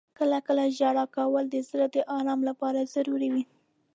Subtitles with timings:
[0.19, 3.43] •کله کله ژړا کول د زړه د آرام لپاره ضروري وي.